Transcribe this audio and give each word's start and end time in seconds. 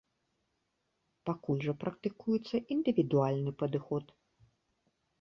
Пакуль 1.31 1.61
жа 1.67 1.77
практыкуецца 1.85 2.65
індывідуальны 2.79 3.51
падыход. 3.63 4.05